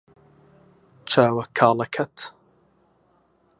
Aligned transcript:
چاوە 1.09 1.45
کاڵەکەت 1.57 2.15